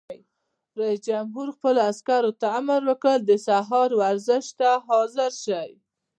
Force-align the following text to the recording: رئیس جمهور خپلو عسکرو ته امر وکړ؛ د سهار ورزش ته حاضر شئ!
رئیس 0.79 0.99
جمهور 1.09 1.47
خپلو 1.55 1.79
عسکرو 1.91 2.31
ته 2.41 2.47
امر 2.59 2.81
وکړ؛ 2.89 3.15
د 3.29 3.31
سهار 3.47 3.89
ورزش 4.01 4.45
ته 4.59 4.69
حاضر 4.87 5.31
شئ! 5.43 5.69